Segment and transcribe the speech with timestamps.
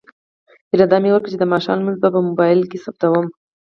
[0.73, 3.25] اراده مې وکړه چې د ماښام لمونځ به په موبایل کې ثبتوم.